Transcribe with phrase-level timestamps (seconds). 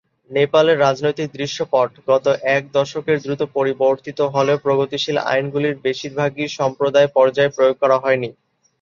[0.31, 7.75] নেপালের রাজনৈতিক দৃশ্যপট গত এক দশকে দ্রুত পরিবর্তিত হলেও, প্রগতিশীল আইনগুলির বেশিরভাগই সম্প্রদায় পর্যায়ে প্রয়োগ
[7.81, 8.29] করা হয়নি।